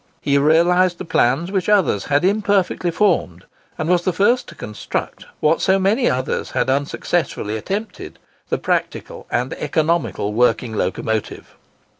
[0.19, 3.45] He realised the plans which others had imperfectly formed;
[3.77, 8.17] and was the first to construct, what so many others had unsuccessfully attempted,
[8.49, 11.53] the practical and economical working locomotive.